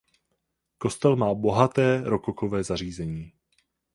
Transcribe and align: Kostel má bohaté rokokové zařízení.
Kostel 0.77 1.15
má 1.15 1.33
bohaté 1.33 2.01
rokokové 2.03 2.63
zařízení. 2.63 3.33